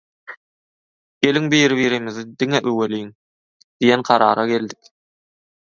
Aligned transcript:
geliň 1.25 1.45
biri-birimizi 1.55 2.21
diňe 2.41 2.59
öweliň“ 2.73 3.07
diýen 3.85 4.05
karara 4.11 4.49
geldik. 4.57 4.93